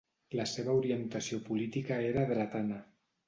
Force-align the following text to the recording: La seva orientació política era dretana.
La 0.37 0.45
seva 0.51 0.73
orientació 0.79 1.37
política 1.49 1.99
era 2.09 2.25
dretana. 2.35 2.81